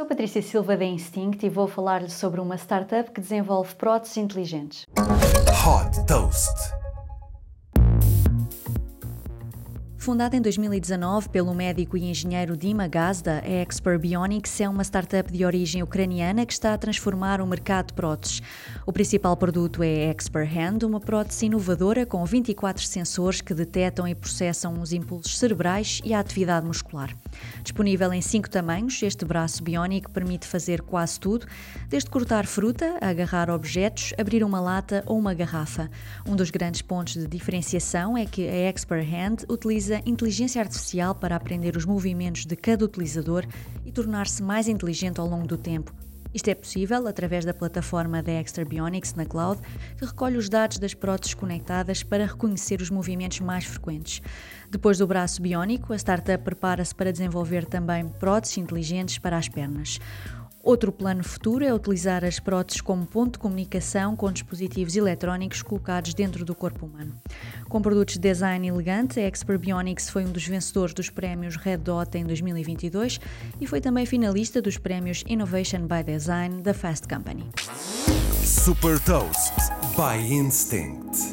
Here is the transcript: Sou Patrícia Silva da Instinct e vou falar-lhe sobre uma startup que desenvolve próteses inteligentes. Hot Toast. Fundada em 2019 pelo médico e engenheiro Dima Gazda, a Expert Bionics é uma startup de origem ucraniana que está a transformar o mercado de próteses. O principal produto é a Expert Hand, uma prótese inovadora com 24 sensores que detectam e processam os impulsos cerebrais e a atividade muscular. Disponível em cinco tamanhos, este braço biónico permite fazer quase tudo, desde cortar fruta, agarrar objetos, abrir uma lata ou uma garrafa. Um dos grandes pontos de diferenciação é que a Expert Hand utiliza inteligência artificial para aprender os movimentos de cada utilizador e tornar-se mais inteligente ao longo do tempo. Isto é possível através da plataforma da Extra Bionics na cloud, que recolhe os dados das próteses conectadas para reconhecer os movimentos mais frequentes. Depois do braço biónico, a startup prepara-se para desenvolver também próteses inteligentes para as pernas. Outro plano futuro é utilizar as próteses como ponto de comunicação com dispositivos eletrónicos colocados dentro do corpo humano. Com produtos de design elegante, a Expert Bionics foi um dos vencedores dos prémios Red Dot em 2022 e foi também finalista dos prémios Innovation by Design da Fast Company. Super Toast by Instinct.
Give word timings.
Sou 0.00 0.06
Patrícia 0.06 0.40
Silva 0.40 0.76
da 0.76 0.84
Instinct 0.84 1.44
e 1.44 1.48
vou 1.48 1.66
falar-lhe 1.66 2.08
sobre 2.08 2.40
uma 2.40 2.56
startup 2.56 3.10
que 3.10 3.20
desenvolve 3.20 3.74
próteses 3.74 4.16
inteligentes. 4.16 4.86
Hot 4.96 6.06
Toast. 6.06 6.54
Fundada 10.08 10.34
em 10.34 10.40
2019 10.40 11.28
pelo 11.28 11.52
médico 11.54 11.94
e 11.94 12.08
engenheiro 12.08 12.56
Dima 12.56 12.88
Gazda, 12.88 13.42
a 13.44 13.46
Expert 13.46 14.00
Bionics 14.00 14.58
é 14.58 14.66
uma 14.66 14.82
startup 14.82 15.30
de 15.30 15.44
origem 15.44 15.82
ucraniana 15.82 16.46
que 16.46 16.52
está 16.54 16.72
a 16.72 16.78
transformar 16.78 17.42
o 17.42 17.46
mercado 17.46 17.88
de 17.88 17.92
próteses. 17.92 18.40
O 18.86 18.92
principal 18.92 19.36
produto 19.36 19.82
é 19.82 20.06
a 20.06 20.08
Expert 20.08 20.50
Hand, 20.50 20.86
uma 20.86 20.98
prótese 20.98 21.44
inovadora 21.44 22.06
com 22.06 22.24
24 22.24 22.82
sensores 22.84 23.42
que 23.42 23.52
detectam 23.52 24.08
e 24.08 24.14
processam 24.14 24.80
os 24.80 24.94
impulsos 24.94 25.38
cerebrais 25.38 26.00
e 26.02 26.14
a 26.14 26.20
atividade 26.20 26.64
muscular. 26.64 27.14
Disponível 27.62 28.10
em 28.10 28.22
cinco 28.22 28.48
tamanhos, 28.48 29.02
este 29.02 29.26
braço 29.26 29.62
biónico 29.62 30.10
permite 30.10 30.46
fazer 30.46 30.80
quase 30.80 31.20
tudo, 31.20 31.46
desde 31.86 32.08
cortar 32.08 32.46
fruta, 32.46 32.96
agarrar 33.02 33.50
objetos, 33.50 34.14
abrir 34.16 34.42
uma 34.42 34.58
lata 34.58 35.02
ou 35.04 35.18
uma 35.18 35.34
garrafa. 35.34 35.90
Um 36.26 36.34
dos 36.34 36.48
grandes 36.50 36.80
pontos 36.80 37.12
de 37.12 37.26
diferenciação 37.26 38.16
é 38.16 38.24
que 38.24 38.48
a 38.48 38.70
Expert 38.70 39.06
Hand 39.06 39.44
utiliza 39.50 39.97
inteligência 40.06 40.60
artificial 40.60 41.14
para 41.14 41.36
aprender 41.36 41.76
os 41.76 41.84
movimentos 41.84 42.44
de 42.44 42.56
cada 42.56 42.84
utilizador 42.84 43.46
e 43.84 43.92
tornar-se 43.92 44.42
mais 44.42 44.68
inteligente 44.68 45.20
ao 45.20 45.26
longo 45.26 45.46
do 45.46 45.56
tempo. 45.56 45.92
Isto 46.32 46.48
é 46.48 46.54
possível 46.54 47.06
através 47.06 47.44
da 47.44 47.54
plataforma 47.54 48.22
da 48.22 48.32
Extra 48.32 48.64
Bionics 48.64 49.14
na 49.14 49.24
cloud, 49.24 49.60
que 49.96 50.04
recolhe 50.04 50.36
os 50.36 50.48
dados 50.48 50.78
das 50.78 50.92
próteses 50.92 51.34
conectadas 51.34 52.02
para 52.02 52.26
reconhecer 52.26 52.82
os 52.82 52.90
movimentos 52.90 53.40
mais 53.40 53.64
frequentes. 53.64 54.20
Depois 54.70 54.98
do 54.98 55.06
braço 55.06 55.40
biónico, 55.40 55.92
a 55.92 55.96
startup 55.96 56.44
prepara-se 56.44 56.94
para 56.94 57.12
desenvolver 57.12 57.64
também 57.64 58.08
próteses 58.08 58.58
inteligentes 58.58 59.18
para 59.18 59.38
as 59.38 59.48
pernas. 59.48 59.98
Outro 60.68 60.92
plano 60.92 61.24
futuro 61.24 61.64
é 61.64 61.72
utilizar 61.72 62.22
as 62.26 62.38
próteses 62.38 62.82
como 62.82 63.06
ponto 63.06 63.32
de 63.32 63.38
comunicação 63.38 64.14
com 64.14 64.30
dispositivos 64.30 64.96
eletrónicos 64.96 65.62
colocados 65.62 66.12
dentro 66.12 66.44
do 66.44 66.54
corpo 66.54 66.84
humano. 66.84 67.14
Com 67.70 67.80
produtos 67.80 68.16
de 68.16 68.20
design 68.20 68.68
elegante, 68.68 69.18
a 69.18 69.22
Expert 69.22 69.58
Bionics 69.58 70.10
foi 70.10 70.26
um 70.26 70.30
dos 70.30 70.46
vencedores 70.46 70.92
dos 70.92 71.08
prémios 71.08 71.56
Red 71.56 71.78
Dot 71.78 72.14
em 72.18 72.26
2022 72.26 73.18
e 73.58 73.66
foi 73.66 73.80
também 73.80 74.04
finalista 74.04 74.60
dos 74.60 74.76
prémios 74.76 75.24
Innovation 75.26 75.86
by 75.86 76.04
Design 76.04 76.60
da 76.60 76.74
Fast 76.74 77.08
Company. 77.08 77.46
Super 78.44 79.00
Toast 79.00 79.54
by 79.96 80.22
Instinct. 80.22 81.27